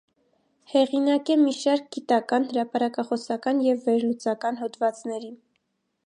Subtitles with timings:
[0.69, 5.31] Հեղինակ է մի շարք գիտական, հրապարակախոսական և վերլուծական հոդվածների։